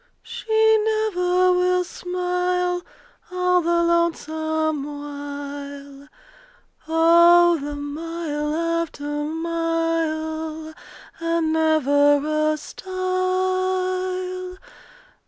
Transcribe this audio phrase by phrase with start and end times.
[0.23, 2.81] She never will smile
[3.31, 6.07] All the lonesome while.
[6.87, 10.73] Oh the mile after mile,
[11.19, 14.57] And never a stile!